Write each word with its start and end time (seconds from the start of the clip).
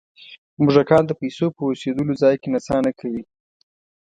موږکان 0.61 1.03
د 1.07 1.11
پیسو 1.21 1.45
په 1.55 1.61
اوسېدلو 1.69 2.13
ځای 2.21 2.35
کې 2.41 2.47
نڅا 2.53 2.77
نه 2.85 2.91
کوي. 2.99 3.23